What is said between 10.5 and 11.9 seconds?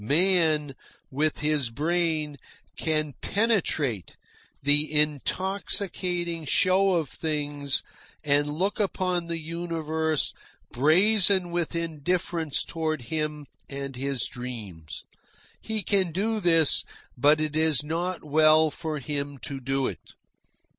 brazen with